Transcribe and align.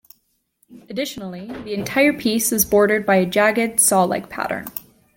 Additionally, 0.89 1.45
the 1.63 1.75
entire 1.75 2.11
piece 2.11 2.51
is 2.51 2.65
bordered 2.65 3.05
by 3.05 3.17
a 3.17 3.25
jagged 3.27 3.79
saw-like 3.79 4.29
pattern. 4.31 4.65